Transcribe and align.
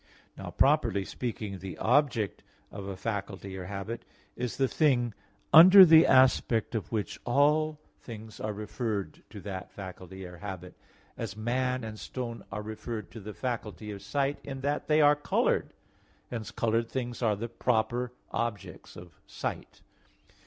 Now 0.35 0.49
properly 0.49 1.05
speaking, 1.05 1.59
the 1.59 1.77
object 1.77 2.41
of 2.71 2.87
a 2.87 2.97
faculty 2.97 3.55
or 3.55 3.65
habit 3.65 4.03
is 4.35 4.57
the 4.57 4.67
thing 4.67 5.13
under 5.53 5.85
the 5.85 6.07
aspect 6.07 6.73
of 6.73 6.91
which 6.91 7.19
all 7.23 7.79
things 8.01 8.39
are 8.39 8.51
referred 8.51 9.21
to 9.29 9.39
that 9.41 9.69
faculty 9.71 10.25
or 10.25 10.37
habit, 10.37 10.73
as 11.17 11.37
man 11.37 11.83
and 11.83 11.99
stone 11.99 12.43
are 12.51 12.63
referred 12.63 13.11
to 13.11 13.19
the 13.19 13.35
faculty 13.35 13.91
of 13.91 14.01
sight 14.01 14.39
in 14.43 14.61
that 14.61 14.87
they 14.87 15.01
are 15.01 15.15
colored. 15.15 15.71
Hence 16.31 16.49
colored 16.49 16.89
things 16.89 17.21
are 17.21 17.35
the 17.35 17.47
proper 17.47 18.11
objects 18.31 18.95
of 18.97 19.21
sight. 19.27 19.83